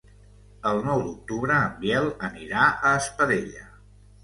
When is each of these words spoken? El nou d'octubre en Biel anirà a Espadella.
El 0.69 0.79
nou 0.87 1.03
d'octubre 1.07 1.59
en 1.67 1.77
Biel 1.85 2.11
anirà 2.31 2.65
a 2.73 2.97
Espadella. 3.05 3.65